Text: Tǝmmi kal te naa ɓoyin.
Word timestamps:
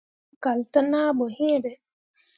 Tǝmmi 0.27 0.37
kal 0.43 0.59
te 0.71 0.79
naa 0.91 1.09
ɓoyin. 1.17 1.63